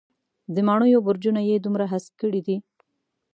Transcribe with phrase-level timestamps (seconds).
[0.53, 2.57] د ماڼېیو برجونه یې دومره هسک کړي دی.